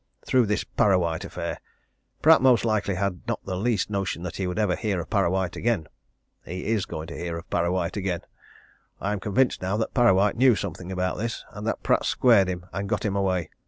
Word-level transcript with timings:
Through 0.25 0.47
this 0.47 0.63
Parrawhite 0.63 1.25
affair. 1.25 1.59
Pratt 2.23 2.41
most 2.41 2.65
likely 2.65 2.95
had 2.95 3.21
not 3.27 3.45
the 3.45 3.55
least 3.55 3.91
notion 3.91 4.23
that 4.23 4.37
he 4.37 4.47
would 4.47 4.57
ever 4.57 4.75
hear 4.75 4.99
of 4.99 5.11
Parrawhite 5.11 5.55
again. 5.55 5.85
He 6.43 6.65
is 6.65 6.87
going 6.87 7.05
to 7.09 7.15
hear 7.15 7.37
of 7.37 7.47
Parrawhite 7.51 7.97
again! 7.97 8.21
I 8.99 9.11
am 9.11 9.19
convinced 9.19 9.61
now 9.61 9.77
that 9.77 9.93
Parrawhite 9.93 10.37
knew 10.37 10.55
something 10.55 10.91
about 10.91 11.19
this, 11.19 11.45
and 11.51 11.67
that 11.67 11.83
Pratt 11.83 12.03
squared 12.03 12.47
him 12.47 12.65
and 12.73 12.89
got 12.89 13.05
him 13.05 13.15
away. 13.15 13.51